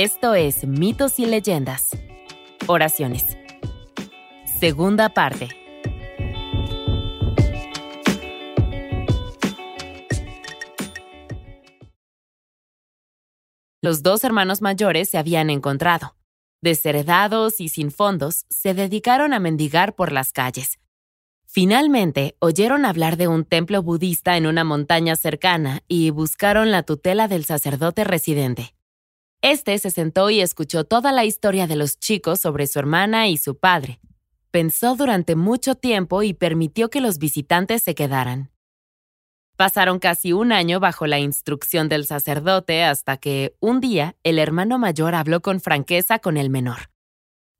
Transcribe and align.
Esto 0.00 0.36
es 0.36 0.64
Mitos 0.64 1.18
y 1.18 1.26
Leyendas. 1.26 1.90
Oraciones. 2.68 3.36
Segunda 4.60 5.08
parte. 5.08 5.48
Los 13.82 14.04
dos 14.04 14.22
hermanos 14.22 14.62
mayores 14.62 15.10
se 15.10 15.18
habían 15.18 15.50
encontrado. 15.50 16.14
Desheredados 16.62 17.60
y 17.60 17.68
sin 17.68 17.90
fondos, 17.90 18.46
se 18.48 18.74
dedicaron 18.74 19.34
a 19.34 19.40
mendigar 19.40 19.96
por 19.96 20.12
las 20.12 20.30
calles. 20.30 20.78
Finalmente, 21.44 22.36
oyeron 22.38 22.84
hablar 22.84 23.16
de 23.16 23.26
un 23.26 23.44
templo 23.44 23.82
budista 23.82 24.36
en 24.36 24.46
una 24.46 24.62
montaña 24.62 25.16
cercana 25.16 25.82
y 25.88 26.10
buscaron 26.10 26.70
la 26.70 26.84
tutela 26.84 27.26
del 27.26 27.44
sacerdote 27.44 28.04
residente. 28.04 28.77
Este 29.40 29.78
se 29.78 29.90
sentó 29.90 30.30
y 30.30 30.40
escuchó 30.40 30.84
toda 30.84 31.12
la 31.12 31.24
historia 31.24 31.68
de 31.68 31.76
los 31.76 31.98
chicos 31.98 32.40
sobre 32.40 32.66
su 32.66 32.80
hermana 32.80 33.28
y 33.28 33.36
su 33.36 33.56
padre. 33.56 34.00
Pensó 34.50 34.96
durante 34.96 35.36
mucho 35.36 35.76
tiempo 35.76 36.22
y 36.24 36.34
permitió 36.34 36.90
que 36.90 37.00
los 37.00 37.18
visitantes 37.18 37.82
se 37.82 37.94
quedaran. 37.94 38.50
Pasaron 39.56 39.98
casi 39.98 40.32
un 40.32 40.52
año 40.52 40.80
bajo 40.80 41.06
la 41.06 41.18
instrucción 41.18 41.88
del 41.88 42.06
sacerdote 42.06 42.84
hasta 42.84 43.16
que, 43.16 43.56
un 43.60 43.80
día, 43.80 44.16
el 44.22 44.38
hermano 44.38 44.78
mayor 44.78 45.14
habló 45.14 45.40
con 45.40 45.60
franqueza 45.60 46.18
con 46.18 46.36
el 46.36 46.50
menor. 46.50 46.90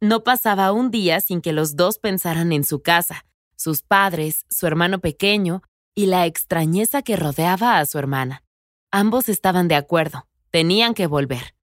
No 0.00 0.24
pasaba 0.24 0.72
un 0.72 0.90
día 0.90 1.20
sin 1.20 1.40
que 1.40 1.52
los 1.52 1.76
dos 1.76 1.98
pensaran 1.98 2.52
en 2.52 2.64
su 2.64 2.82
casa, 2.82 3.24
sus 3.56 3.82
padres, 3.82 4.46
su 4.48 4.66
hermano 4.66 5.00
pequeño 5.00 5.62
y 5.94 6.06
la 6.06 6.26
extrañeza 6.26 7.02
que 7.02 7.16
rodeaba 7.16 7.78
a 7.78 7.86
su 7.86 7.98
hermana. 7.98 8.44
Ambos 8.92 9.28
estaban 9.28 9.66
de 9.68 9.74
acuerdo, 9.74 10.28
tenían 10.50 10.94
que 10.94 11.08
volver. 11.08 11.57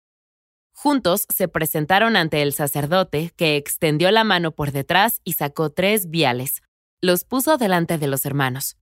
Juntos 0.78 1.26
se 1.34 1.48
presentaron 1.48 2.18
ante 2.18 2.42
el 2.42 2.52
sacerdote, 2.52 3.32
que 3.38 3.56
extendió 3.56 4.12
la 4.12 4.26
mano 4.26 4.52
por 4.52 4.74
detrás 4.74 5.22
y 5.24 5.34
sacó 5.34 5.70
tres 5.70 6.10
viales. 6.10 6.62
Los 7.02 7.24
puso 7.24 7.58
delante 7.58 7.98
de 7.98 8.08
los 8.08 8.26
hermanos. 8.26 8.78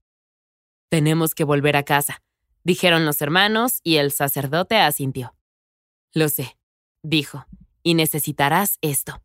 Tenemos 0.90 1.36
que 1.36 1.44
volver 1.44 1.76
a 1.76 1.84
casa, 1.84 2.20
dijeron 2.64 3.06
los 3.06 3.22
hermanos, 3.22 3.78
y 3.84 3.96
el 3.96 4.10
sacerdote 4.10 4.76
asintió. 4.76 5.36
Lo 6.12 6.28
sé, 6.28 6.58
dijo, 7.04 7.46
y 7.84 7.94
necesitarás 7.94 8.78
esto. 8.80 9.22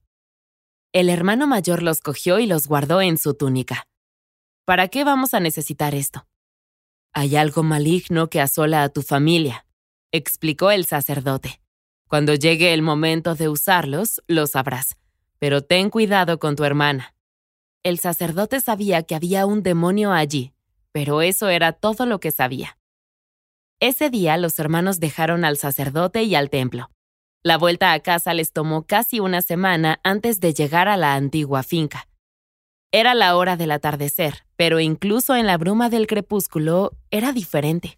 El 0.94 1.10
hermano 1.10 1.48
mayor 1.48 1.82
los 1.82 2.02
cogió 2.02 2.38
y 2.38 2.46
los 2.46 2.68
guardó 2.68 3.02
en 3.02 3.18
su 3.18 3.34
túnica. 3.34 3.88
¿Para 4.66 4.90
qué 4.90 5.04
vamos 5.04 5.34
a 5.34 5.40
necesitar 5.40 5.96
esto? 5.96 6.28
Hay 7.14 7.36
algo 7.36 7.64
maligno 7.64 8.30
que 8.30 8.42
asola 8.42 8.84
a 8.84 8.90
tu 8.90 9.02
familia, 9.02 9.66
explicó 10.12 10.70
el 10.70 10.86
sacerdote. 10.86 11.62
Cuando 12.10 12.34
llegue 12.34 12.74
el 12.74 12.82
momento 12.82 13.36
de 13.36 13.50
usarlos, 13.50 14.24
lo 14.26 14.48
sabrás, 14.48 14.98
pero 15.38 15.62
ten 15.62 15.92
cuidado 15.92 16.40
con 16.40 16.56
tu 16.56 16.64
hermana. 16.64 17.14
El 17.84 18.00
sacerdote 18.00 18.62
sabía 18.62 19.04
que 19.04 19.14
había 19.14 19.46
un 19.46 19.62
demonio 19.62 20.12
allí, 20.12 20.52
pero 20.92 21.22
eso 21.22 21.50
era 21.50 21.72
todo 21.72 22.08
lo 22.08 22.20
que 22.20 22.32
sabía. 22.32 22.80
Ese 23.80 24.10
día 24.10 24.38
los 24.38 24.58
hermanos 24.58 25.00
dejaron 25.00 25.46
al 25.46 25.58
sacerdote 25.58 26.24
y 26.24 26.34
al 26.34 26.50
templo. 26.50 26.90
La 27.44 27.60
vuelta 27.60 27.94
a 27.94 28.00
casa 28.00 28.34
les 28.34 28.54
tomó 28.54 28.88
casi 28.88 29.20
una 29.20 29.44
semana 29.44 30.00
antes 30.04 30.40
de 30.40 30.56
llegar 30.56 30.88
a 30.88 30.98
la 30.98 31.14
antigua 31.14 31.62
finca. 31.62 32.08
Era 32.92 33.14
la 33.14 33.38
hora 33.38 33.56
del 33.56 33.70
atardecer, 33.70 34.46
pero 34.56 34.80
incluso 34.80 35.36
en 35.36 35.46
la 35.46 35.60
bruma 35.60 35.90
del 35.90 36.08
crepúsculo 36.08 36.92
era 37.12 37.34
diferente. 37.34 37.96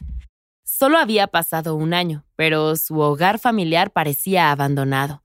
Solo 0.74 0.98
había 0.98 1.28
pasado 1.28 1.76
un 1.76 1.94
año, 1.94 2.24
pero 2.38 2.78
su 2.78 2.98
hogar 3.00 3.40
familiar 3.40 3.92
parecía 3.92 4.52
abandonado. 4.52 5.22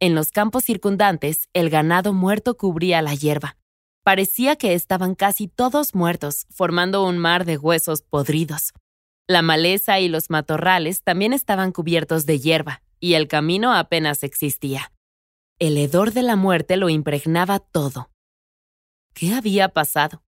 En 0.00 0.14
los 0.14 0.32
campos 0.32 0.64
circundantes, 0.64 1.50
el 1.52 1.68
ganado 1.68 2.14
muerto 2.14 2.56
cubría 2.56 3.02
la 3.02 3.14
hierba. 3.14 3.58
Parecía 4.02 4.56
que 4.56 4.72
estaban 4.72 5.14
casi 5.14 5.46
todos 5.46 5.94
muertos, 5.94 6.46
formando 6.48 7.04
un 7.04 7.18
mar 7.18 7.44
de 7.44 7.58
huesos 7.58 8.00
podridos. 8.00 8.72
La 9.26 9.42
maleza 9.42 10.00
y 10.00 10.08
los 10.08 10.30
matorrales 10.30 11.02
también 11.02 11.34
estaban 11.34 11.70
cubiertos 11.70 12.24
de 12.24 12.38
hierba, 12.38 12.82
y 12.98 13.12
el 13.12 13.28
camino 13.28 13.74
apenas 13.74 14.22
existía. 14.22 14.90
El 15.58 15.76
hedor 15.76 16.12
de 16.14 16.22
la 16.22 16.34
muerte 16.34 16.78
lo 16.78 16.88
impregnaba 16.88 17.58
todo. 17.58 18.10
¿Qué 19.12 19.34
había 19.34 19.68
pasado? 19.68 20.22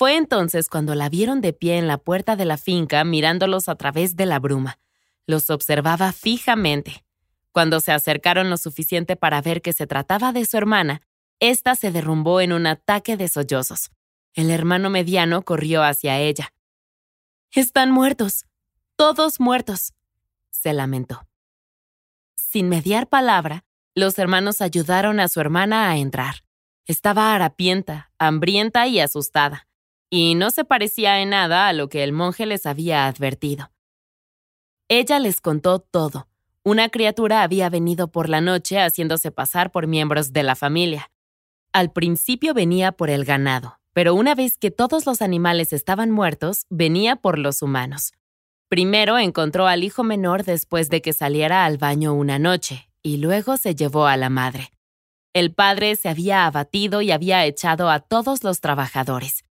Fue 0.00 0.16
entonces 0.16 0.70
cuando 0.70 0.94
la 0.94 1.10
vieron 1.10 1.42
de 1.42 1.52
pie 1.52 1.76
en 1.76 1.86
la 1.86 1.98
puerta 1.98 2.34
de 2.34 2.46
la 2.46 2.56
finca 2.56 3.04
mirándolos 3.04 3.68
a 3.68 3.74
través 3.74 4.16
de 4.16 4.24
la 4.24 4.38
bruma. 4.38 4.78
Los 5.26 5.50
observaba 5.50 6.14
fijamente. 6.14 7.04
Cuando 7.52 7.80
se 7.80 7.92
acercaron 7.92 8.48
lo 8.48 8.56
suficiente 8.56 9.14
para 9.16 9.42
ver 9.42 9.60
que 9.60 9.74
se 9.74 9.86
trataba 9.86 10.32
de 10.32 10.46
su 10.46 10.56
hermana, 10.56 11.02
ésta 11.38 11.74
se 11.74 11.92
derrumbó 11.92 12.40
en 12.40 12.54
un 12.54 12.66
ataque 12.66 13.18
de 13.18 13.28
sollozos. 13.28 13.90
El 14.32 14.50
hermano 14.50 14.88
mediano 14.88 15.42
corrió 15.42 15.82
hacia 15.82 16.18
ella. 16.18 16.54
Están 17.50 17.90
muertos. 17.90 18.46
Todos 18.96 19.38
muertos. 19.38 19.92
se 20.48 20.72
lamentó. 20.72 21.28
Sin 22.36 22.70
mediar 22.70 23.06
palabra, 23.06 23.66
los 23.94 24.18
hermanos 24.18 24.62
ayudaron 24.62 25.20
a 25.20 25.28
su 25.28 25.42
hermana 25.42 25.90
a 25.90 25.98
entrar. 25.98 26.36
Estaba 26.86 27.34
harapienta, 27.34 28.12
hambrienta 28.18 28.86
y 28.86 28.98
asustada, 29.00 29.66
y 30.10 30.34
no 30.34 30.50
se 30.50 30.64
parecía 30.64 31.20
en 31.20 31.30
nada 31.30 31.68
a 31.68 31.72
lo 31.72 31.88
que 31.88 32.02
el 32.02 32.12
monje 32.12 32.44
les 32.44 32.66
había 32.66 33.06
advertido. 33.06 33.70
Ella 34.88 35.20
les 35.20 35.40
contó 35.40 35.78
todo. 35.78 36.26
Una 36.64 36.88
criatura 36.88 37.42
había 37.42 37.70
venido 37.70 38.08
por 38.08 38.28
la 38.28 38.40
noche 38.40 38.80
haciéndose 38.80 39.30
pasar 39.30 39.70
por 39.70 39.86
miembros 39.86 40.32
de 40.32 40.42
la 40.42 40.56
familia. 40.56 41.10
Al 41.72 41.92
principio 41.92 42.52
venía 42.52 42.90
por 42.92 43.08
el 43.08 43.24
ganado, 43.24 43.78
pero 43.92 44.14
una 44.14 44.34
vez 44.34 44.58
que 44.58 44.72
todos 44.72 45.06
los 45.06 45.22
animales 45.22 45.72
estaban 45.72 46.10
muertos, 46.10 46.66
venía 46.68 47.16
por 47.16 47.38
los 47.38 47.62
humanos. 47.62 48.12
Primero 48.68 49.18
encontró 49.18 49.68
al 49.68 49.84
hijo 49.84 50.02
menor 50.02 50.44
después 50.44 50.90
de 50.90 51.02
que 51.02 51.12
saliera 51.12 51.64
al 51.64 51.78
baño 51.78 52.12
una 52.12 52.38
noche, 52.38 52.90
y 53.02 53.18
luego 53.18 53.56
se 53.56 53.74
llevó 53.74 54.06
a 54.06 54.16
la 54.16 54.28
madre. 54.28 54.72
El 55.32 55.54
padre 55.54 55.94
se 55.94 56.08
había 56.08 56.46
abatido 56.46 57.00
y 57.00 57.12
había 57.12 57.44
echado 57.46 57.88
a 57.88 58.00
todos 58.00 58.42
los 58.42 58.60
trabajadores. 58.60 59.44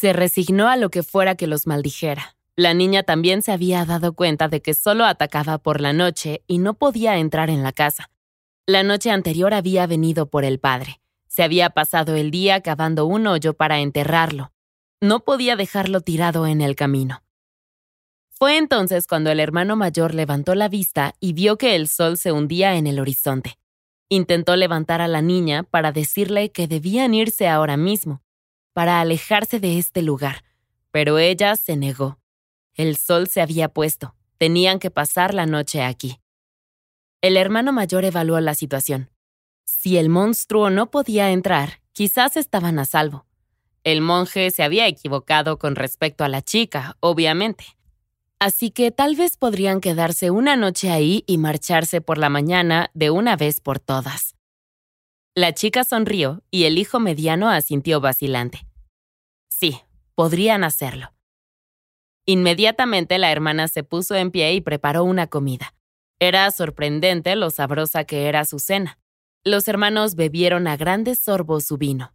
Se 0.00 0.14
resignó 0.14 0.68
a 0.68 0.78
lo 0.78 0.88
que 0.88 1.02
fuera 1.02 1.34
que 1.34 1.46
los 1.46 1.66
maldijera. 1.66 2.34
La 2.56 2.72
niña 2.72 3.02
también 3.02 3.42
se 3.42 3.52
había 3.52 3.84
dado 3.84 4.14
cuenta 4.14 4.48
de 4.48 4.62
que 4.62 4.72
solo 4.72 5.04
atacaba 5.04 5.58
por 5.58 5.82
la 5.82 5.92
noche 5.92 6.42
y 6.46 6.56
no 6.56 6.72
podía 6.72 7.18
entrar 7.18 7.50
en 7.50 7.62
la 7.62 7.72
casa. 7.72 8.08
La 8.64 8.82
noche 8.82 9.10
anterior 9.10 9.52
había 9.52 9.86
venido 9.86 10.30
por 10.30 10.46
el 10.46 10.58
padre. 10.58 11.02
Se 11.28 11.42
había 11.42 11.68
pasado 11.68 12.16
el 12.16 12.30
día 12.30 12.62
cavando 12.62 13.04
un 13.04 13.26
hoyo 13.26 13.52
para 13.52 13.80
enterrarlo. 13.80 14.52
No 15.02 15.20
podía 15.20 15.54
dejarlo 15.54 16.00
tirado 16.00 16.46
en 16.46 16.62
el 16.62 16.76
camino. 16.76 17.22
Fue 18.30 18.56
entonces 18.56 19.06
cuando 19.06 19.30
el 19.30 19.38
hermano 19.38 19.76
mayor 19.76 20.14
levantó 20.14 20.54
la 20.54 20.70
vista 20.70 21.14
y 21.20 21.34
vio 21.34 21.58
que 21.58 21.76
el 21.76 21.88
sol 21.88 22.16
se 22.16 22.32
hundía 22.32 22.76
en 22.76 22.86
el 22.86 23.00
horizonte. 23.00 23.58
Intentó 24.08 24.56
levantar 24.56 25.02
a 25.02 25.08
la 25.08 25.20
niña 25.20 25.62
para 25.64 25.92
decirle 25.92 26.52
que 26.52 26.68
debían 26.68 27.12
irse 27.12 27.48
ahora 27.48 27.76
mismo, 27.76 28.22
para 28.72 29.00
alejarse 29.00 29.60
de 29.60 29.78
este 29.78 30.02
lugar, 30.02 30.44
pero 30.90 31.18
ella 31.18 31.56
se 31.56 31.76
negó. 31.76 32.18
El 32.74 32.96
sol 32.96 33.28
se 33.28 33.40
había 33.40 33.68
puesto, 33.68 34.14
tenían 34.38 34.78
que 34.78 34.90
pasar 34.90 35.34
la 35.34 35.46
noche 35.46 35.82
aquí. 35.82 36.20
El 37.20 37.36
hermano 37.36 37.72
mayor 37.72 38.04
evaluó 38.04 38.40
la 38.40 38.54
situación. 38.54 39.10
Si 39.64 39.98
el 39.98 40.08
monstruo 40.08 40.70
no 40.70 40.90
podía 40.90 41.30
entrar, 41.30 41.80
quizás 41.92 42.36
estaban 42.36 42.78
a 42.78 42.84
salvo. 42.84 43.26
El 43.84 44.00
monje 44.00 44.50
se 44.50 44.62
había 44.62 44.86
equivocado 44.86 45.58
con 45.58 45.76
respecto 45.76 46.24
a 46.24 46.28
la 46.28 46.42
chica, 46.42 46.96
obviamente. 47.00 47.64
Así 48.38 48.70
que 48.70 48.90
tal 48.90 49.16
vez 49.16 49.36
podrían 49.36 49.80
quedarse 49.80 50.30
una 50.30 50.56
noche 50.56 50.90
ahí 50.90 51.24
y 51.26 51.36
marcharse 51.36 52.00
por 52.00 52.16
la 52.16 52.30
mañana 52.30 52.90
de 52.94 53.10
una 53.10 53.36
vez 53.36 53.60
por 53.60 53.78
todas. 53.78 54.34
La 55.34 55.52
chica 55.52 55.84
sonrió 55.84 56.42
y 56.50 56.64
el 56.64 56.78
hijo 56.78 57.00
mediano 57.00 57.50
asintió 57.50 58.00
vacilante. 58.00 58.66
Sí, 59.60 59.78
podrían 60.14 60.64
hacerlo. 60.64 61.12
Inmediatamente 62.24 63.18
la 63.18 63.30
hermana 63.30 63.68
se 63.68 63.84
puso 63.84 64.14
en 64.14 64.30
pie 64.30 64.54
y 64.54 64.62
preparó 64.62 65.04
una 65.04 65.26
comida. 65.26 65.74
Era 66.18 66.50
sorprendente 66.50 67.36
lo 67.36 67.50
sabrosa 67.50 68.04
que 68.04 68.26
era 68.26 68.46
su 68.46 68.58
cena. 68.58 68.98
Los 69.44 69.68
hermanos 69.68 70.14
bebieron 70.14 70.66
a 70.66 70.78
grandes 70.78 71.18
sorbos 71.18 71.66
su 71.66 71.76
vino. 71.76 72.14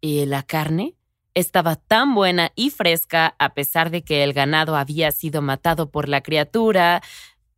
¿Y 0.00 0.24
la 0.24 0.42
carne? 0.42 0.96
Estaba 1.34 1.76
tan 1.76 2.14
buena 2.14 2.52
y 2.54 2.70
fresca 2.70 3.36
a 3.38 3.52
pesar 3.52 3.90
de 3.90 4.02
que 4.02 4.24
el 4.24 4.32
ganado 4.32 4.74
había 4.74 5.12
sido 5.12 5.42
matado 5.42 5.90
por 5.90 6.08
la 6.08 6.22
criatura. 6.22 7.02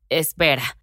Espera. 0.09 0.77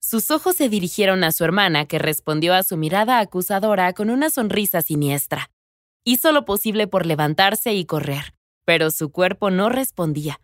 Sus 0.00 0.30
ojos 0.30 0.56
se 0.56 0.68
dirigieron 0.68 1.24
a 1.24 1.32
su 1.32 1.44
hermana, 1.44 1.86
que 1.86 1.98
respondió 1.98 2.52
a 2.52 2.62
su 2.62 2.76
mirada 2.76 3.20
acusadora 3.20 3.94
con 3.94 4.10
una 4.10 4.28
sonrisa 4.28 4.82
siniestra. 4.82 5.50
Hizo 6.10 6.32
lo 6.32 6.46
posible 6.46 6.86
por 6.86 7.04
levantarse 7.04 7.74
y 7.74 7.84
correr, 7.84 8.32
pero 8.64 8.90
su 8.90 9.12
cuerpo 9.12 9.50
no 9.50 9.68
respondía. 9.68 10.40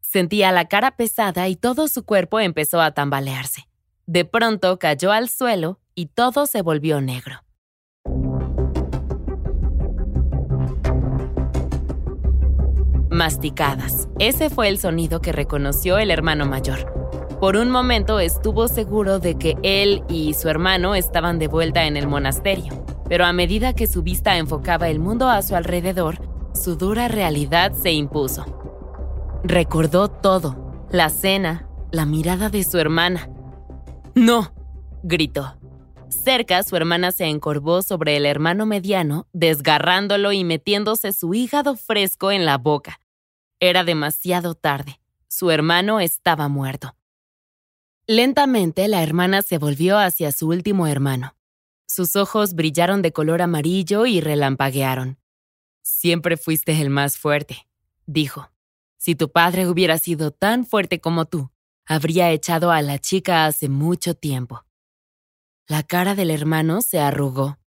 Sentía 0.00 0.50
la 0.50 0.66
cara 0.66 0.96
pesada 0.96 1.46
y 1.46 1.54
todo 1.54 1.86
su 1.86 2.04
cuerpo 2.04 2.40
empezó 2.40 2.80
a 2.80 2.90
tambalearse. 2.90 3.68
De 4.06 4.24
pronto 4.24 4.80
cayó 4.80 5.12
al 5.12 5.28
suelo 5.28 5.78
y 5.94 6.06
todo 6.06 6.46
se 6.46 6.62
volvió 6.62 7.00
negro. 7.00 7.44
Masticadas. 13.08 14.08
Ese 14.18 14.50
fue 14.50 14.66
el 14.66 14.80
sonido 14.80 15.20
que 15.20 15.30
reconoció 15.30 15.98
el 15.98 16.10
hermano 16.10 16.44
mayor. 16.44 16.92
Por 17.38 17.56
un 17.56 17.70
momento 17.70 18.18
estuvo 18.18 18.66
seguro 18.66 19.20
de 19.20 19.38
que 19.38 19.54
él 19.62 20.02
y 20.08 20.34
su 20.34 20.48
hermano 20.48 20.96
estaban 20.96 21.38
de 21.38 21.46
vuelta 21.46 21.84
en 21.84 21.96
el 21.96 22.08
monasterio, 22.08 22.84
pero 23.08 23.24
a 23.24 23.32
medida 23.32 23.74
que 23.74 23.86
su 23.86 24.02
vista 24.02 24.36
enfocaba 24.36 24.88
el 24.88 24.98
mundo 24.98 25.28
a 25.28 25.42
su 25.42 25.56
alrededor, 25.56 26.20
su 26.54 26.76
dura 26.76 27.08
realidad 27.08 27.72
se 27.72 27.92
impuso. 27.92 28.44
Recordó 29.44 30.08
todo, 30.08 30.86
la 30.90 31.08
cena, 31.08 31.68
la 31.90 32.04
mirada 32.04 32.50
de 32.50 32.64
su 32.64 32.78
hermana. 32.78 33.30
¡No! 34.14 34.52
gritó. 35.02 35.56
Cerca, 36.08 36.62
su 36.62 36.76
hermana 36.76 37.12
se 37.12 37.26
encorvó 37.26 37.82
sobre 37.82 38.16
el 38.16 38.26
hermano 38.26 38.66
mediano, 38.66 39.26
desgarrándolo 39.32 40.32
y 40.32 40.44
metiéndose 40.44 41.12
su 41.12 41.34
hígado 41.34 41.76
fresco 41.76 42.30
en 42.30 42.44
la 42.44 42.58
boca. 42.58 43.00
Era 43.60 43.84
demasiado 43.84 44.54
tarde. 44.54 45.00
Su 45.28 45.50
hermano 45.50 46.00
estaba 46.00 46.48
muerto. 46.48 46.94
Lentamente, 48.06 48.88
la 48.88 49.02
hermana 49.02 49.42
se 49.42 49.58
volvió 49.58 49.98
hacia 49.98 50.32
su 50.32 50.48
último 50.48 50.86
hermano. 50.86 51.34
Sus 51.88 52.16
ojos 52.16 52.54
brillaron 52.54 53.00
de 53.00 53.12
color 53.12 53.40
amarillo 53.40 54.04
y 54.04 54.20
relampaguearon. 54.20 55.18
Siempre 55.82 56.36
fuiste 56.36 56.78
el 56.80 56.90
más 56.90 57.16
fuerte, 57.16 57.66
dijo. 58.06 58.50
Si 58.98 59.14
tu 59.14 59.30
padre 59.30 59.66
hubiera 59.66 59.96
sido 59.96 60.30
tan 60.30 60.66
fuerte 60.66 61.00
como 61.00 61.24
tú, 61.24 61.50
habría 61.86 62.30
echado 62.30 62.70
a 62.70 62.82
la 62.82 62.98
chica 62.98 63.46
hace 63.46 63.68
mucho 63.68 64.14
tiempo. 64.14 64.64
La 65.66 65.82
cara 65.82 66.14
del 66.14 66.30
hermano 66.30 66.82
se 66.82 67.00
arrugó. 67.00 67.58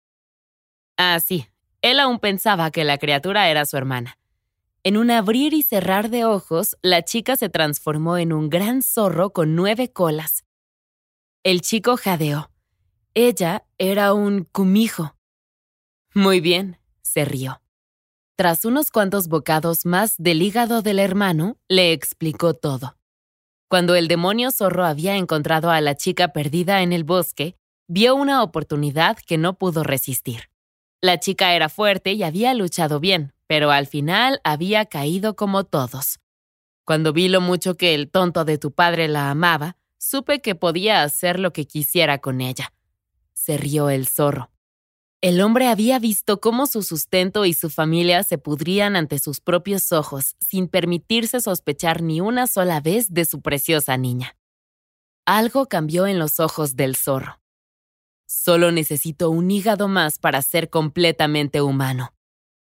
Ah, 0.98 1.20
sí, 1.20 1.48
él 1.82 2.00
aún 2.00 2.20
pensaba 2.20 2.70
que 2.70 2.84
la 2.84 3.00
criatura 3.00 3.50
era 3.50 3.66
su 3.66 3.76
hermana. 3.76 4.20
En 4.84 4.98
un 4.98 5.10
abrir 5.10 5.54
y 5.54 5.64
cerrar 5.64 6.10
de 6.10 6.26
ojos, 6.26 6.78
la 6.84 7.04
chica 7.04 7.36
se 7.38 7.50
transformó 7.50 8.18
en 8.18 8.34
un 8.34 8.50
gran 8.50 8.84
zorro 8.84 9.32
con 9.32 9.56
nueve 9.56 9.92
colas. 9.92 10.44
El 11.44 11.62
chico 11.62 11.98
jadeó. 11.98 12.51
Ella 13.14 13.66
era 13.78 14.14
un 14.14 14.46
cumijo. 14.46 15.18
Muy 16.14 16.40
bien, 16.40 16.78
se 17.02 17.26
rió. 17.26 17.62
Tras 18.38 18.64
unos 18.64 18.90
cuantos 18.90 19.28
bocados 19.28 19.86
más 19.86 20.16
del 20.18 20.42
hígado 20.42 20.82
del 20.82 20.98
hermano, 20.98 21.58
le 21.68 21.92
explicó 21.92 22.54
todo. 22.54 22.96
Cuando 23.68 23.96
el 23.96 24.08
demonio 24.08 24.50
zorro 24.52 24.86
había 24.86 25.18
encontrado 25.18 25.72
a 25.72 25.82
la 25.82 25.96
chica 25.96 26.30
perdida 26.30 26.84
en 26.84 26.94
el 26.94 27.04
bosque, 27.04 27.58
vio 27.90 28.16
una 28.16 28.44
oportunidad 28.44 29.18
que 29.18 29.38
no 29.38 29.58
pudo 29.58 29.84
resistir. 29.84 30.50
La 31.02 31.20
chica 31.20 31.54
era 31.54 31.68
fuerte 31.68 32.14
y 32.14 32.24
había 32.24 32.54
luchado 32.54 33.02
bien, 33.02 33.34
pero 33.46 33.72
al 33.72 33.88
final 33.88 34.40
había 34.46 34.86
caído 34.86 35.36
como 35.36 35.66
todos. 35.66 36.22
Cuando 36.86 37.12
vi 37.12 37.28
lo 37.28 37.42
mucho 37.42 37.76
que 37.76 37.94
el 37.94 38.10
tonto 38.10 38.46
de 38.46 38.58
tu 38.58 38.72
padre 38.72 39.10
la 39.10 39.30
amaba, 39.32 39.76
supe 39.98 40.42
que 40.42 40.56
podía 40.56 41.04
hacer 41.04 41.42
lo 41.42 41.52
que 41.52 41.68
quisiera 41.68 42.20
con 42.20 42.40
ella. 42.40 42.72
Se 43.42 43.58
rió 43.58 43.90
el 43.90 44.08
zorro. 44.08 44.52
El 45.22 45.42
hombre 45.42 45.68
había 45.68 46.00
visto 46.00 46.40
cómo 46.40 46.66
su 46.66 46.84
sustento 46.84 47.46
y 47.46 47.54
su 47.54 47.70
familia 47.70 48.24
se 48.24 48.38
pudrían 48.38 48.96
ante 48.96 49.20
sus 49.20 49.40
propios 49.40 49.92
ojos 49.92 50.36
sin 50.40 50.68
permitirse 50.68 51.42
sospechar 51.42 52.02
ni 52.02 52.22
una 52.22 52.48
sola 52.48 52.82
vez 52.82 53.14
de 53.14 53.26
su 53.26 53.42
preciosa 53.42 53.98
niña. 53.98 54.36
Algo 55.26 55.68
cambió 55.68 56.08
en 56.08 56.20
los 56.20 56.40
ojos 56.40 56.76
del 56.76 56.96
zorro. 56.96 57.40
Solo 58.28 58.72
necesito 58.72 59.30
un 59.30 59.50
hígado 59.52 59.88
más 59.88 60.18
para 60.18 60.42
ser 60.42 60.70
completamente 60.70 61.62
humano 61.62 62.14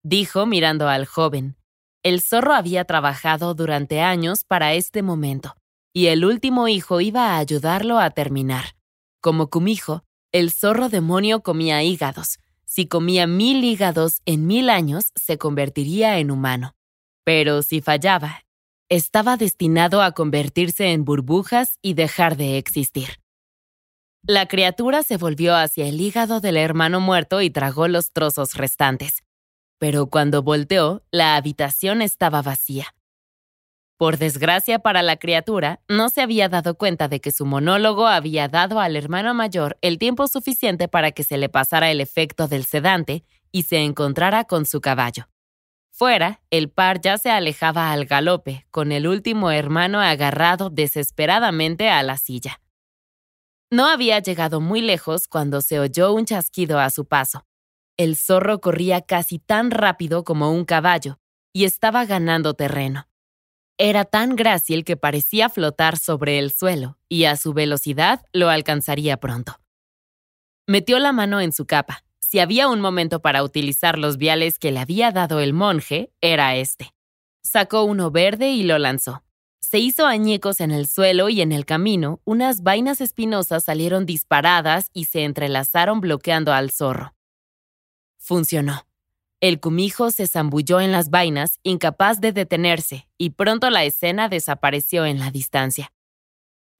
dijo 0.03 0.47
mirando 0.47 0.89
al 0.89 1.07
joven. 1.07 1.57
El 2.03 2.21
zorro 2.21 2.55
había 2.55 2.85
trabajado 2.85 3.55
durante 3.55 4.01
años 4.01 4.45
para 4.45 4.75
este 4.75 5.03
momento, 5.03 5.55
y 5.95 6.07
el 6.07 6.25
último 6.25 6.69
hijo 6.69 7.01
iba 7.01 7.31
a 7.31 7.39
ayudarlo 7.39 7.99
a 7.99 8.11
terminar. 8.11 8.77
Como 9.21 9.49
Kumijo, 9.49 10.05
el 10.33 10.51
zorro 10.51 10.89
demonio 10.89 11.43
comía 11.43 11.83
hígados. 11.83 12.39
Si 12.65 12.87
comía 12.87 13.27
mil 13.27 13.63
hígados 13.63 14.23
en 14.25 14.47
mil 14.47 14.71
años, 14.71 15.13
se 15.15 15.39
convertiría 15.39 16.19
en 16.19 16.31
humano. 16.31 16.75
Pero 17.25 17.63
si 17.63 17.81
fallaba, 17.81 18.45
estaba 18.89 19.37
destinado 19.37 20.03
a 20.03 20.13
convertirse 20.13 20.93
en 20.93 21.05
burbujas 21.05 21.79
y 21.83 21.95
dejar 21.95 22.37
de 22.37 22.59
existir. 22.59 23.21
La 24.25 24.47
criatura 24.47 25.03
se 25.03 25.17
volvió 25.17 25.55
hacia 25.55 25.87
el 25.87 26.01
hígado 26.01 26.41
del 26.41 26.57
hermano 26.57 27.01
muerto 27.01 27.43
y 27.43 27.51
tragó 27.51 27.89
los 27.89 28.13
trozos 28.13 28.55
restantes 28.55 29.23
pero 29.83 30.07
cuando 30.07 30.45
volteó, 30.45 31.03
la 31.11 31.35
habitación 31.35 32.03
estaba 32.03 32.41
vacía. 32.41 32.95
Por 34.03 34.19
desgracia 34.19 34.81
para 34.81 35.01
la 35.01 35.17
criatura, 35.17 35.81
no 35.87 36.09
se 36.09 36.23
había 36.23 36.49
dado 36.49 36.77
cuenta 36.77 37.07
de 37.07 37.21
que 37.21 37.31
su 37.31 37.47
monólogo 37.47 38.09
había 38.09 38.49
dado 38.49 38.81
al 38.81 38.97
hermano 38.97 39.33
mayor 39.33 39.79
el 39.81 39.99
tiempo 39.99 40.27
suficiente 40.27 40.89
para 40.89 41.13
que 41.13 41.23
se 41.23 41.39
le 41.39 41.49
pasara 41.49 41.89
el 41.89 42.01
efecto 42.01 42.49
del 42.49 42.65
sedante 42.65 43.25
y 43.53 43.63
se 43.63 43.77
encontrara 43.77 44.43
con 44.43 44.67
su 44.67 44.81
caballo. 44.81 45.29
Fuera, 45.93 46.43
el 46.51 46.69
par 46.69 47.01
ya 47.01 47.17
se 47.17 47.31
alejaba 47.31 47.93
al 47.93 48.07
galope, 48.07 48.67
con 48.73 48.91
el 48.91 49.07
último 49.07 49.53
hermano 49.53 50.01
agarrado 50.01 50.69
desesperadamente 50.69 51.89
a 51.89 52.03
la 52.03 52.17
silla. 52.17 52.61
No 53.71 53.87
había 53.87 54.19
llegado 54.19 54.61
muy 54.61 54.81
lejos 54.81 55.29
cuando 55.29 55.61
se 55.61 55.79
oyó 55.79 56.13
un 56.13 56.25
chasquido 56.25 56.81
a 56.81 56.91
su 56.91 57.07
paso. 57.07 57.47
El 57.97 58.17
zorro 58.17 58.61
corría 58.61 59.01
casi 59.03 59.39
tan 59.39 59.71
rápido 59.71 60.25
como 60.25 60.51
un 60.51 60.65
caballo 60.65 61.21
y 61.53 61.67
estaba 61.67 62.05
ganando 62.05 62.55
terreno. 62.55 63.07
Era 63.85 64.05
tan 64.05 64.37
grácil 64.37 64.85
que 64.85 64.97
parecía 64.97 65.49
flotar 65.49 65.99
sobre 65.99 66.39
el 66.39 66.53
suelo 66.53 66.99
y 67.09 67.25
a 67.25 67.37
su 67.37 67.53
velocidad 67.53 68.25
lo 68.33 68.49
alcanzaría 68.49 69.17
pronto. 69.17 69.59
Metió 70.69 71.01
la 71.01 71.11
mano 71.11 71.41
en 71.41 71.51
su 71.51 71.67
capa. 71.67 72.05
Si 72.21 72.39
había 72.39 72.69
un 72.69 72.81
momento 72.81 73.23
para 73.23 73.43
utilizar 73.43 73.99
los 73.99 74.19
viales 74.19 74.61
que 74.61 74.71
le 74.71 74.79
había 74.79 75.11
dado 75.11 75.41
el 75.41 75.53
monje, 75.53 76.13
era 76.21 76.55
este. 76.55 76.95
Sacó 77.43 77.83
uno 77.83 78.13
verde 78.13 78.53
y 78.53 78.63
lo 78.63 78.79
lanzó. 78.79 79.25
Se 79.59 79.81
hizo 79.81 80.07
añicos 80.07 80.61
en 80.61 80.71
el 80.71 80.87
suelo 80.87 81.29
y 81.29 81.41
en 81.41 81.51
el 81.51 81.67
camino 81.67 82.21
unas 82.25 82.63
vainas 82.63 83.01
espinosas 83.01 83.65
salieron 83.65 84.07
disparadas 84.07 84.91
y 84.93 85.07
se 85.07 85.25
entrelazaron 85.25 86.01
bloqueando 86.01 86.53
al 86.53 86.71
zorro. 86.71 87.17
Funcionó. 88.17 88.87
El 89.43 89.59
cumijo 89.59 90.13
se 90.13 90.29
zambulló 90.29 90.81
en 90.81 90.93
las 90.93 91.11
vainas, 91.11 91.59
incapaz 91.65 92.21
de 92.21 92.31
detenerse, 92.31 93.09
y 93.19 93.31
pronto 93.31 93.71
la 93.71 93.83
escena 93.83 94.29
desapareció 94.29 95.05
en 95.05 95.19
la 95.19 95.33
distancia. 95.33 95.93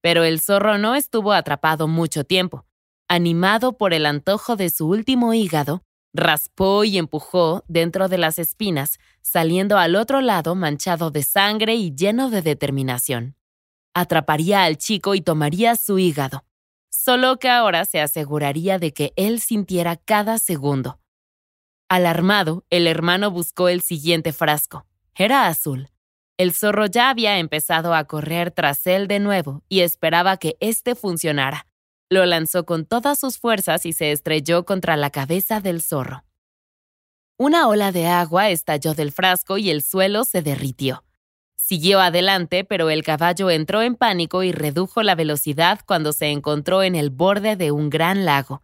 Pero 0.01 0.23
el 0.23 0.39
zorro 0.41 0.79
no 0.79 0.95
estuvo 0.95 1.33
atrapado 1.33 1.89
mucho 1.89 2.23
tiempo. 2.23 2.65
Animado 3.09 3.77
por 3.77 3.93
el 3.93 4.07
antojo 4.07 4.55
de 4.55 4.71
su 4.71 4.87
último 4.87 5.35
hígado, 5.35 5.83
raspó 6.15 6.85
y 6.85 6.99
empujó 6.99 7.65
dentro 7.67 8.09
de 8.09 8.19
las 8.19 8.39
espinas, 8.39 9.01
saliendo 9.23 9.77
al 9.77 9.97
otro 9.97 10.21
lado 10.21 10.55
manchado 10.55 11.11
de 11.11 11.25
sangre 11.25 11.75
y 11.75 11.93
lleno 11.97 12.31
de 12.31 12.43
determinación. 12.43 13.35
Atraparía 13.93 14.63
al 14.63 14.79
chico 14.79 15.17
y 15.17 15.21
tomaría 15.21 15.75
su 15.75 15.99
hígado, 15.99 16.45
solo 16.93 17.41
que 17.41 17.49
ahora 17.49 17.87
se 17.87 18.01
aseguraría 18.01 18.79
de 18.79 18.93
que 18.93 19.13
él 19.17 19.41
sintiera 19.41 19.97
cada 19.97 20.39
segundo 20.39 21.02
Alarmado, 21.93 22.65
el 22.71 22.87
hermano 22.87 23.31
buscó 23.31 23.69
el 23.69 23.83
siguiente 23.83 24.33
frasco. 24.33 24.87
Era 25.15 25.47
azul. 25.47 25.91
El 26.39 26.55
zorro 26.55 26.87
ya 26.87 27.11
había 27.11 27.37
empezado 27.37 27.93
a 27.93 28.05
correr 28.05 28.51
tras 28.51 28.87
él 28.87 29.09
de 29.09 29.21
nuevo 29.21 29.63
y 29.69 29.81
esperaba 29.81 30.39
que 30.39 30.57
éste 30.61 30.95
funcionara. 30.95 31.67
Lo 32.09 32.25
lanzó 32.25 32.65
con 32.65 32.87
todas 32.87 33.21
sus 33.21 33.37
fuerzas 33.37 33.85
y 33.85 33.93
se 33.93 34.11
estrelló 34.11 34.65
contra 34.65 34.97
la 34.97 35.11
cabeza 35.11 35.61
del 35.61 35.83
zorro. 35.83 36.25
Una 37.37 37.69
ola 37.69 37.93
de 37.93 38.07
agua 38.07 38.49
estalló 38.49 38.95
del 38.95 39.13
frasco 39.13 39.59
y 39.59 39.69
el 39.69 39.83
suelo 39.83 40.25
se 40.25 40.41
derritió. 40.41 41.05
Siguió 41.57 42.01
adelante, 42.01 42.65
pero 42.65 42.89
el 42.89 43.03
caballo 43.03 43.51
entró 43.51 43.83
en 43.83 43.97
pánico 43.97 44.43
y 44.45 44.53
redujo 44.53 45.03
la 45.03 45.15
velocidad 45.15 45.81
cuando 45.87 46.15
se 46.15 46.29
encontró 46.29 46.83
en 46.85 46.95
el 46.95 47.11
borde 47.11 47.57
de 47.57 47.71
un 47.71 47.91
gran 47.91 48.25
lago. 48.25 48.63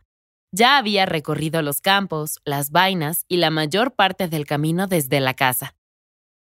Ya 0.50 0.78
había 0.78 1.04
recorrido 1.04 1.60
los 1.62 1.80
campos, 1.80 2.40
las 2.44 2.70
vainas 2.70 3.24
y 3.28 3.36
la 3.36 3.50
mayor 3.50 3.94
parte 3.94 4.28
del 4.28 4.46
camino 4.46 4.86
desde 4.86 5.20
la 5.20 5.34
casa. 5.34 5.74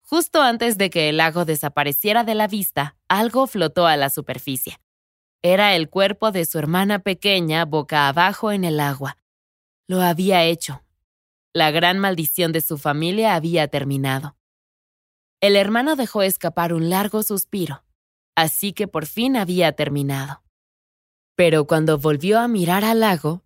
Justo 0.02 0.42
antes 0.42 0.78
de 0.78 0.90
que 0.90 1.10
el 1.10 1.18
lago 1.18 1.46
desapareciera 1.46 2.24
de 2.24 2.36
la 2.36 2.48
vista, 2.48 2.98
algo 3.08 3.48
flotó 3.48 3.86
a 3.88 3.96
la 3.98 4.10
superficie. 4.10 4.78
Era 5.44 5.76
el 5.76 5.90
cuerpo 5.90 6.32
de 6.32 6.46
su 6.46 6.60
hermana 6.60 7.00
pequeña 7.00 7.66
boca 7.66 8.08
abajo 8.08 8.52
en 8.52 8.64
el 8.64 8.80
agua. 8.80 9.18
Lo 9.88 10.02
había 10.02 10.44
hecho. 10.44 10.84
La 11.54 11.72
gran 11.72 12.00
maldición 12.00 12.52
de 12.52 12.62
su 12.62 12.78
familia 12.78 13.36
había 13.36 13.68
terminado. 13.68 14.36
El 15.42 15.56
hermano 15.56 15.96
dejó 15.96 16.22
escapar 16.22 16.74
un 16.74 16.90
largo 16.90 17.24
suspiro, 17.24 17.84
así 18.36 18.74
que 18.74 18.88
por 18.88 19.06
fin 19.06 19.36
había 19.36 19.72
terminado. 19.72 20.44
Pero 21.36 21.66
cuando 21.66 21.98
volvió 21.98 22.40
a 22.40 22.48
mirar 22.48 22.86
al 22.86 23.00
lago, 23.00 23.44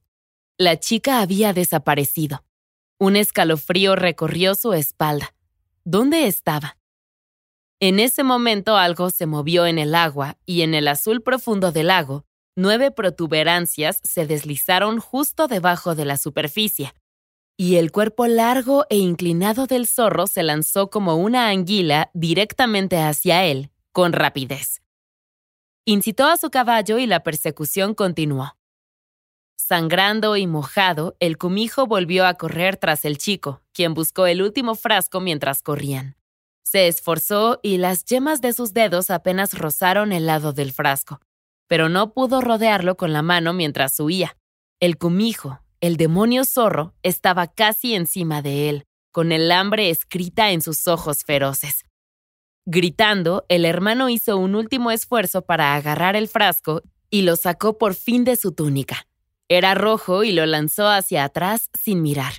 la 0.57 0.79
chica 0.79 1.19
había 1.19 1.53
desaparecido. 1.53 2.43
Un 2.97 3.17
escalofrío 3.17 3.95
recorrió 3.95 4.55
su 4.55 4.73
espalda. 4.73 5.35
¿Dónde 5.83 6.27
estaba? 6.27 6.77
En 7.81 7.99
ese 7.99 8.23
momento 8.23 8.77
algo 8.77 9.09
se 9.09 9.25
movió 9.25 9.65
en 9.65 9.77
el 9.79 9.93
agua 9.93 10.37
y 10.45 10.61
en 10.61 10.73
el 10.73 10.87
azul 10.87 11.21
profundo 11.21 11.73
del 11.73 11.87
lago, 11.87 12.25
nueve 12.55 12.89
protuberancias 12.91 13.99
se 14.03 14.25
deslizaron 14.25 14.99
justo 14.99 15.47
debajo 15.47 15.93
de 15.93 16.05
la 16.05 16.17
superficie, 16.17 16.93
y 17.57 17.75
el 17.75 17.91
cuerpo 17.91 18.27
largo 18.27 18.85
e 18.89 18.97
inclinado 18.97 19.67
del 19.67 19.87
zorro 19.87 20.25
se 20.25 20.41
lanzó 20.41 20.89
como 20.89 21.17
una 21.17 21.49
anguila 21.49 22.11
directamente 22.13 22.97
hacia 22.97 23.43
él, 23.43 23.71
con 23.91 24.13
rapidez. 24.13 24.81
Incitó 25.83 26.25
a 26.27 26.37
su 26.37 26.49
caballo 26.49 26.97
y 26.97 27.07
la 27.07 27.23
persecución 27.23 27.93
continuó. 27.93 28.55
Sangrando 29.57 30.37
y 30.37 30.47
mojado, 30.47 31.15
el 31.19 31.37
cumijo 31.37 31.87
volvió 31.87 32.25
a 32.25 32.35
correr 32.35 32.77
tras 32.77 33.05
el 33.05 33.17
chico, 33.17 33.61
quien 33.73 33.93
buscó 33.93 34.27
el 34.27 34.41
último 34.41 34.75
frasco 34.75 35.21
mientras 35.21 35.61
corrían. 35.61 36.17
Se 36.63 36.87
esforzó 36.87 37.59
y 37.63 37.77
las 37.77 38.05
yemas 38.05 38.41
de 38.41 38.53
sus 38.53 38.73
dedos 38.73 39.09
apenas 39.09 39.57
rozaron 39.57 40.11
el 40.11 40.25
lado 40.25 40.53
del 40.53 40.71
frasco, 40.71 41.19
pero 41.67 41.89
no 41.89 42.13
pudo 42.13 42.41
rodearlo 42.41 42.97
con 42.97 43.13
la 43.13 43.21
mano 43.21 43.53
mientras 43.53 43.99
huía. 43.99 44.37
El 44.79 44.97
cumijo, 44.97 45.61
el 45.79 45.97
demonio 45.97 46.45
zorro, 46.45 46.93
estaba 47.01 47.47
casi 47.47 47.95
encima 47.95 48.41
de 48.41 48.69
él, 48.69 48.85
con 49.11 49.31
el 49.31 49.51
hambre 49.51 49.89
escrita 49.89 50.51
en 50.51 50.61
sus 50.61 50.87
ojos 50.87 51.23
feroces. 51.23 51.85
Gritando, 52.65 53.45
el 53.47 53.63
hermano 53.63 54.09
hizo 54.09 54.37
un 54.37 54.55
último 54.55 54.91
esfuerzo 54.91 55.43
para 55.43 55.75
agarrar 55.75 56.15
el 56.15 56.27
frasco 56.27 56.81
y 57.09 57.21
lo 57.21 57.35
sacó 57.35 57.77
por 57.77 57.93
fin 57.93 58.23
de 58.23 58.35
su 58.35 58.51
túnica. 58.51 59.07
Era 59.47 59.75
rojo 59.75 60.23
y 60.23 60.31
lo 60.31 60.45
lanzó 60.45 60.87
hacia 60.87 61.23
atrás 61.23 61.69
sin 61.73 62.01
mirar. 62.01 62.33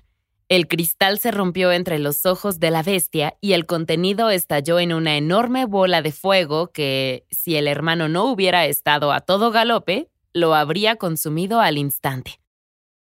El 0.48 0.68
cristal 0.68 1.18
se 1.18 1.32
rompió 1.32 1.72
entre 1.72 1.98
los 1.98 2.24
ojos 2.24 2.60
de 2.60 2.70
la 2.70 2.82
bestia 2.82 3.36
y 3.40 3.52
el 3.52 3.66
contenido 3.66 4.30
estalló 4.30 4.78
en 4.78 4.92
una 4.92 5.16
enorme 5.16 5.66
bola 5.66 6.02
de 6.02 6.12
fuego 6.12 6.72
que, 6.72 7.26
si 7.30 7.56
el 7.56 7.66
hermano 7.66 8.08
no 8.08 8.26
hubiera 8.26 8.66
estado 8.66 9.12
a 9.12 9.20
todo 9.20 9.50
galope, 9.50 10.08
lo 10.32 10.54
habría 10.54 10.96
consumido 10.96 11.60
al 11.60 11.78
instante. 11.78 12.40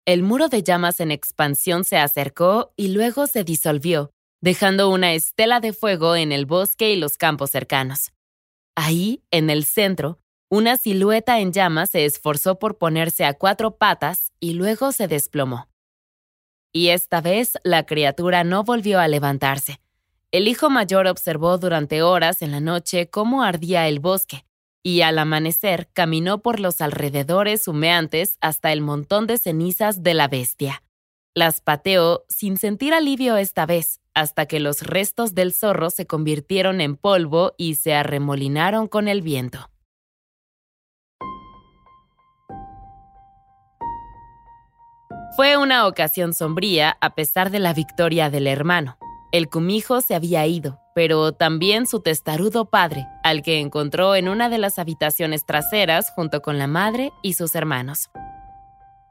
El 0.05 0.23
muro 0.23 0.49
de 0.49 0.63
llamas 0.63 1.01
en 1.01 1.11
expansión 1.11 1.85
se 1.85 1.97
acercó 1.97 2.73
y 2.77 2.89
luego 2.89 3.27
se 3.27 3.45
disolvió, 3.45 4.13
dejando 4.43 4.91
una 4.91 5.15
estela 5.15 5.61
de 5.61 5.73
fuego 5.73 6.17
en 6.17 6.33
el 6.33 6.45
bosque 6.45 6.93
y 6.93 6.97
los 6.97 7.17
campos 7.17 7.51
cercanos. 7.51 8.13
Ahí, 8.75 9.23
en 9.31 9.51
el 9.51 9.65
centro, 9.65 10.20
una 10.53 10.77
silueta 10.77 11.39
en 11.39 11.53
llamas 11.53 11.91
se 11.91 12.05
esforzó 12.05 12.59
por 12.59 12.77
ponerse 12.77 13.25
a 13.25 13.35
cuatro 13.35 13.77
patas 13.77 14.33
y 14.41 14.55
luego 14.55 14.91
se 14.91 15.07
desplomó. 15.07 15.69
Y 16.73 16.89
esta 16.89 17.21
vez 17.21 17.53
la 17.63 17.87
criatura 17.87 18.43
no 18.43 18.65
volvió 18.65 18.99
a 18.99 19.07
levantarse. 19.07 19.81
El 20.33 20.49
hijo 20.49 20.69
mayor 20.69 21.07
observó 21.07 21.57
durante 21.59 22.03
horas 22.03 22.43
en 22.43 22.51
la 22.51 22.61
noche 22.61 23.09
cómo 23.09 23.45
ardía 23.45 23.87
el 23.87 24.01
bosque, 24.01 24.45
y 24.83 25.03
al 25.03 25.21
amanecer 25.21 25.89
caminó 25.93 26.43
por 26.43 26.59
los 26.59 26.81
alrededores 26.81 27.69
humeantes 27.69 28.37
hasta 28.41 28.73
el 28.73 28.81
montón 28.81 29.29
de 29.29 29.39
cenizas 29.39 30.03
de 30.03 30.15
la 30.15 30.27
bestia. 30.27 30.83
Las 31.33 31.61
pateó 31.61 32.25
sin 32.29 32.57
sentir 32.57 32.93
alivio 32.93 33.37
esta 33.37 33.67
vez, 33.67 34.01
hasta 34.15 34.47
que 34.47 34.59
los 34.59 34.83
restos 34.83 35.37
del 35.37 35.53
zorro 35.53 35.91
se 35.91 36.07
convirtieron 36.07 36.81
en 36.81 36.97
polvo 36.97 37.55
y 37.57 37.77
se 37.77 37.95
arremolinaron 37.95 38.89
con 38.89 39.07
el 39.07 39.23
viento. 39.23 39.70
Fue 45.41 45.57
una 45.57 45.87
ocasión 45.87 46.35
sombría 46.35 46.99
a 47.01 47.15
pesar 47.15 47.51
de 47.51 47.61
la 47.61 47.73
victoria 47.73 48.29
del 48.29 48.47
hermano. 48.47 48.99
El 49.33 49.49
cumijo 49.49 50.03
se 50.03 50.15
había 50.15 50.47
ido, 50.47 50.83
pero 50.95 51.33
también 51.33 51.87
su 51.87 52.03
testarudo 52.03 52.67
padre, 52.67 53.07
al 53.25 53.41
que 53.41 53.59
encontró 53.59 54.15
en 54.17 54.29
una 54.29 54.51
de 54.51 54.59
las 54.59 54.79
habitaciones 54.79 55.47
traseras 55.47 56.13
junto 56.15 56.43
con 56.43 56.59
la 56.59 56.67
madre 56.67 57.11
y 57.23 57.33
sus 57.33 57.55
hermanos. 57.55 58.11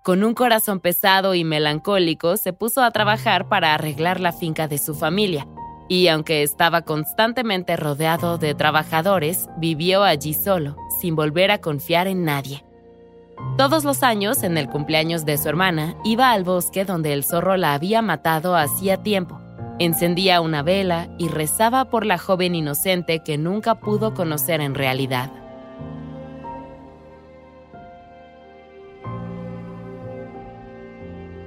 Con 0.03 0.23
un 0.23 0.35
corazón 0.35 0.81
pesado 0.81 1.33
y 1.33 1.43
melancólico, 1.43 2.37
se 2.37 2.53
puso 2.53 2.83
a 2.83 2.91
trabajar 2.91 3.49
para 3.49 3.73
arreglar 3.73 4.19
la 4.19 4.31
finca 4.31 4.67
de 4.67 4.77
su 4.77 4.93
familia, 4.93 5.47
y 5.87 6.09
aunque 6.09 6.43
estaba 6.43 6.83
constantemente 6.83 7.75
rodeado 7.75 8.37
de 8.37 8.53
trabajadores, 8.53 9.47
vivió 9.57 10.03
allí 10.03 10.35
solo, 10.35 10.77
sin 11.01 11.15
volver 11.15 11.49
a 11.49 11.57
confiar 11.59 12.05
en 12.05 12.23
nadie. 12.23 12.68
Todos 13.57 13.83
los 13.83 14.03
años, 14.03 14.43
en 14.43 14.57
el 14.57 14.69
cumpleaños 14.69 15.25
de 15.25 15.37
su 15.37 15.49
hermana, 15.49 15.95
iba 16.03 16.31
al 16.31 16.43
bosque 16.43 16.85
donde 16.85 17.13
el 17.13 17.23
zorro 17.23 17.57
la 17.57 17.73
había 17.73 18.01
matado 18.01 18.55
hacía 18.55 18.97
tiempo. 19.03 19.39
Encendía 19.79 20.41
una 20.41 20.63
vela 20.63 21.09
y 21.17 21.27
rezaba 21.27 21.85
por 21.85 22.05
la 22.05 22.17
joven 22.17 22.55
inocente 22.55 23.19
que 23.19 23.37
nunca 23.37 23.75
pudo 23.75 24.13
conocer 24.13 24.61
en 24.61 24.75
realidad. 24.75 25.31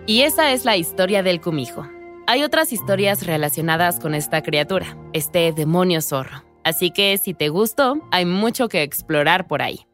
Y 0.06 0.22
esa 0.22 0.52
es 0.52 0.64
la 0.64 0.76
historia 0.76 1.22
del 1.22 1.40
cumijo. 1.40 1.86
Hay 2.26 2.42
otras 2.42 2.72
historias 2.72 3.26
relacionadas 3.26 4.00
con 4.00 4.14
esta 4.14 4.42
criatura, 4.42 4.96
este 5.12 5.52
demonio 5.52 6.00
zorro. 6.00 6.42
Así 6.64 6.90
que 6.90 7.16
si 7.18 7.34
te 7.34 7.48
gustó, 7.48 8.00
hay 8.10 8.24
mucho 8.24 8.68
que 8.68 8.82
explorar 8.82 9.46
por 9.46 9.62
ahí. 9.62 9.86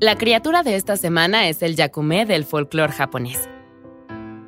La 0.00 0.18
criatura 0.18 0.64
de 0.64 0.74
esta 0.74 0.96
semana 0.96 1.48
es 1.48 1.62
el 1.62 1.76
Yakume 1.76 2.26
del 2.26 2.44
folclore 2.44 2.92
japonés. 2.92 3.48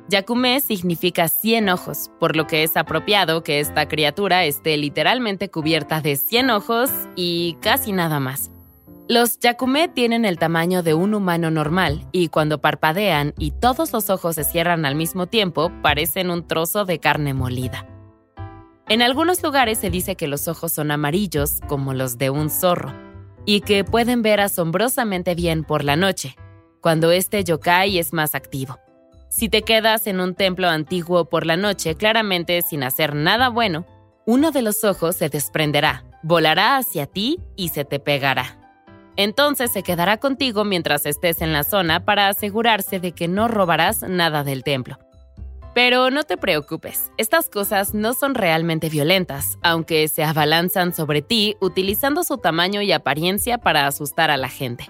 Yakume 0.09 0.59
significa 0.59 1.29
100 1.29 1.69
ojos, 1.69 2.11
por 2.19 2.35
lo 2.35 2.47
que 2.47 2.63
es 2.63 2.75
apropiado 2.75 3.43
que 3.43 3.61
esta 3.61 3.87
criatura 3.87 4.43
esté 4.43 4.75
literalmente 4.75 5.49
cubierta 5.49 6.01
de 6.01 6.17
100 6.17 6.49
ojos 6.49 6.89
y 7.15 7.57
casi 7.61 7.93
nada 7.93 8.19
más. 8.19 8.51
Los 9.07 9.39
Yakume 9.39 9.87
tienen 9.87 10.25
el 10.25 10.37
tamaño 10.37 10.83
de 10.83 10.93
un 10.93 11.13
humano 11.13 11.49
normal 11.49 12.05
y 12.11 12.27
cuando 12.27 12.59
parpadean 12.59 13.33
y 13.39 13.51
todos 13.51 13.93
los 13.93 14.09
ojos 14.09 14.35
se 14.35 14.43
cierran 14.43 14.85
al 14.85 14.95
mismo 14.95 15.27
tiempo, 15.27 15.71
parecen 15.81 16.29
un 16.29 16.45
trozo 16.45 16.83
de 16.83 16.99
carne 16.99 17.33
molida. 17.33 17.87
En 18.89 19.01
algunos 19.01 19.41
lugares 19.41 19.77
se 19.77 19.89
dice 19.89 20.15
que 20.15 20.27
los 20.27 20.49
ojos 20.49 20.73
son 20.73 20.91
amarillos, 20.91 21.61
como 21.67 21.93
los 21.93 22.17
de 22.17 22.29
un 22.29 22.49
zorro, 22.49 23.06
y 23.47 23.61
que 23.61 23.85
pueden 23.85 24.21
ver 24.21 24.41
asombrosamente 24.41 25.33
bien 25.33 25.63
por 25.63 25.85
la 25.85 25.95
noche, 25.95 26.35
cuando 26.81 27.11
este 27.11 27.45
yokai 27.45 27.97
es 27.97 28.11
más 28.11 28.35
activo. 28.35 28.77
Si 29.29 29.47
te 29.47 29.61
quedas 29.61 30.05
en 30.05 30.19
un 30.19 30.35
templo 30.35 30.67
antiguo 30.67 31.29
por 31.29 31.45
la 31.45 31.55
noche, 31.55 31.95
claramente 31.95 32.61
sin 32.61 32.83
hacer 32.83 33.15
nada 33.15 33.47
bueno, 33.47 33.85
uno 34.25 34.51
de 34.51 34.61
los 34.61 34.83
ojos 34.83 35.15
se 35.15 35.29
desprenderá, 35.29 36.03
volará 36.23 36.75
hacia 36.75 37.05
ti 37.05 37.39
y 37.55 37.69
se 37.69 37.85
te 37.85 38.01
pegará. 38.01 38.59
Entonces 39.15 39.71
se 39.71 39.81
quedará 39.81 40.17
contigo 40.17 40.65
mientras 40.65 41.05
estés 41.05 41.41
en 41.41 41.53
la 41.53 41.63
zona 41.63 42.03
para 42.03 42.27
asegurarse 42.27 42.99
de 42.99 43.13
que 43.13 43.29
no 43.29 43.47
robarás 43.47 44.01
nada 44.01 44.43
del 44.43 44.63
templo. 44.63 44.99
Pero 45.73 46.09
no 46.09 46.23
te 46.23 46.37
preocupes, 46.37 47.11
estas 47.17 47.49
cosas 47.49 47.93
no 47.93 48.13
son 48.13 48.33
realmente 48.33 48.89
violentas, 48.89 49.59
aunque 49.61 50.07
se 50.07 50.23
abalanzan 50.23 50.93
sobre 50.93 51.21
ti 51.21 51.55
utilizando 51.61 52.23
su 52.23 52.37
tamaño 52.37 52.81
y 52.81 52.91
apariencia 52.91 53.59
para 53.59 53.85
asustar 53.85 54.31
a 54.31 54.37
la 54.37 54.49
gente. 54.49 54.89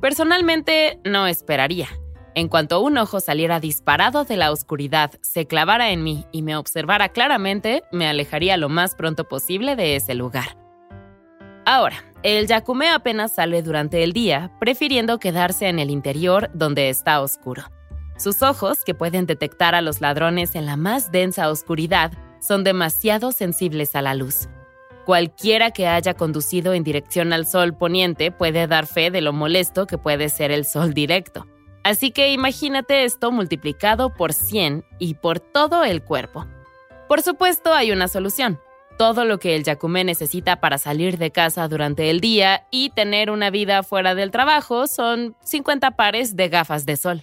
Personalmente, 0.00 1.00
no 1.04 1.26
esperaría. 1.26 1.88
En 2.34 2.48
cuanto 2.48 2.80
un 2.80 2.96
ojo 2.96 3.20
saliera 3.20 3.58
disparado 3.58 4.24
de 4.24 4.36
la 4.36 4.52
oscuridad, 4.52 5.10
se 5.20 5.46
clavara 5.46 5.90
en 5.90 6.04
mí 6.04 6.26
y 6.30 6.42
me 6.42 6.56
observara 6.56 7.08
claramente, 7.08 7.82
me 7.90 8.06
alejaría 8.06 8.56
lo 8.56 8.68
más 8.68 8.94
pronto 8.94 9.24
posible 9.24 9.74
de 9.74 9.96
ese 9.96 10.14
lugar. 10.14 10.56
Ahora, 11.66 11.96
el 12.22 12.46
Yakume 12.46 12.88
apenas 12.88 13.34
sale 13.34 13.62
durante 13.62 14.04
el 14.04 14.12
día, 14.12 14.52
prefiriendo 14.60 15.18
quedarse 15.18 15.68
en 15.68 15.78
el 15.78 15.90
interior 15.90 16.50
donde 16.54 16.88
está 16.88 17.20
oscuro. 17.20 17.64
Sus 18.20 18.42
ojos, 18.42 18.84
que 18.84 18.92
pueden 18.92 19.24
detectar 19.24 19.74
a 19.74 19.80
los 19.80 20.02
ladrones 20.02 20.54
en 20.54 20.66
la 20.66 20.76
más 20.76 21.10
densa 21.10 21.48
oscuridad, 21.48 22.12
son 22.38 22.64
demasiado 22.64 23.32
sensibles 23.32 23.96
a 23.96 24.02
la 24.02 24.12
luz. 24.12 24.46
Cualquiera 25.06 25.70
que 25.70 25.88
haya 25.88 26.12
conducido 26.12 26.74
en 26.74 26.84
dirección 26.84 27.32
al 27.32 27.46
sol 27.46 27.74
poniente 27.74 28.30
puede 28.30 28.66
dar 28.66 28.86
fe 28.86 29.10
de 29.10 29.22
lo 29.22 29.32
molesto 29.32 29.86
que 29.86 29.96
puede 29.96 30.28
ser 30.28 30.50
el 30.50 30.66
sol 30.66 30.92
directo. 30.92 31.46
Así 31.82 32.10
que 32.10 32.30
imagínate 32.30 33.04
esto 33.04 33.32
multiplicado 33.32 34.12
por 34.12 34.34
100 34.34 34.84
y 34.98 35.14
por 35.14 35.40
todo 35.40 35.82
el 35.82 36.02
cuerpo. 36.02 36.44
Por 37.08 37.22
supuesto, 37.22 37.72
hay 37.72 37.90
una 37.90 38.06
solución. 38.06 38.60
Todo 38.98 39.24
lo 39.24 39.38
que 39.38 39.56
el 39.56 39.64
Yakume 39.64 40.04
necesita 40.04 40.60
para 40.60 40.76
salir 40.76 41.16
de 41.16 41.30
casa 41.30 41.68
durante 41.68 42.10
el 42.10 42.20
día 42.20 42.66
y 42.70 42.90
tener 42.90 43.30
una 43.30 43.48
vida 43.48 43.82
fuera 43.82 44.14
del 44.14 44.30
trabajo 44.30 44.86
son 44.88 45.34
50 45.42 45.92
pares 45.92 46.36
de 46.36 46.50
gafas 46.50 46.84
de 46.84 46.98
sol. 46.98 47.22